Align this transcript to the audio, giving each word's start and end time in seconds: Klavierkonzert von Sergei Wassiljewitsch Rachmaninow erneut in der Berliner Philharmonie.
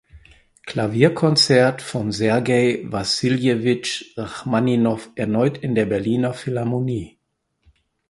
Klavierkonzert 0.65 1.83
von 1.83 2.11
Sergei 2.11 2.79
Wassiljewitsch 2.85 4.17
Rachmaninow 4.17 5.11
erneut 5.13 5.59
in 5.59 5.75
der 5.75 5.85
Berliner 5.85 6.33
Philharmonie. 6.33 7.19